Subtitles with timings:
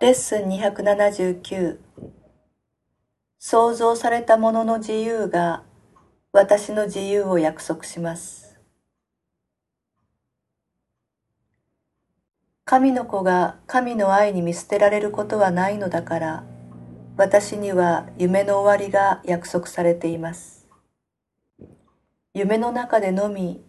[0.00, 1.78] レッスン279
[3.40, 5.64] 創造されたものの自由が
[6.30, 8.60] 私の自由を約束します。
[12.64, 16.44] 神の子が神の愛に見捨てられることはないのだから、
[17.16, 20.68] 私には夢の終わりが約束されています。
[22.34, 23.64] 夢の中でのみ、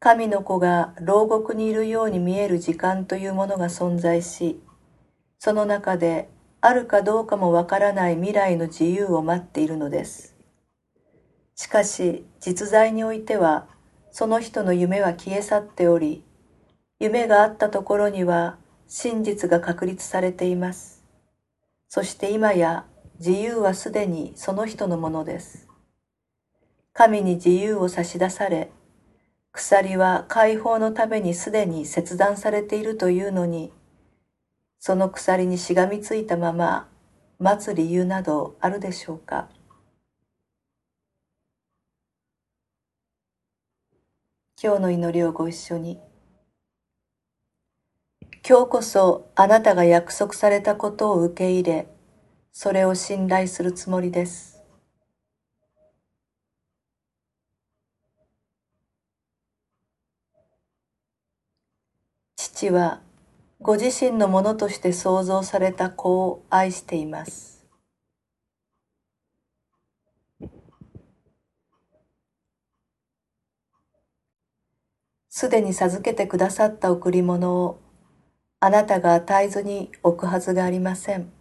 [0.00, 4.60] 神の子が牢獄にいるように見える時間というものが存在し、
[5.38, 6.28] その中で
[6.60, 10.38] あるかどうかもわからない未来の自由を待っているのです。
[11.60, 13.66] しかし実在においては
[14.12, 16.22] その人の夢は消え去っており
[17.00, 21.02] 夢があったところには真実が確立されています
[21.88, 22.84] そして今や
[23.18, 25.66] 自由はすでにその人のものです
[26.92, 28.70] 神に自由を差し出され
[29.50, 33.72] 鎖は解放のためにすでに切断されているというのに
[34.80, 36.88] その鎖にしがみついたまま
[37.38, 39.48] 待つ理由などあるでしょうか？
[44.60, 46.00] 今日の祈りをご一緒に。
[48.48, 51.86] 今日こそあなたが約束されたことを受け入れ、
[52.52, 54.62] それを信頼するつもりです。
[62.36, 63.02] 父は
[63.60, 67.66] ご自身のものとして創造された子を愛しています。
[75.28, 77.80] すでに授けてくださった贈り物を
[78.60, 81.32] あなたが与えずに置くはずがありません。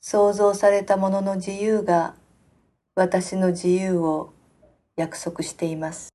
[0.00, 2.16] 創造されたものの自由が
[2.96, 4.32] 私の自由を
[4.96, 6.12] 約束しています。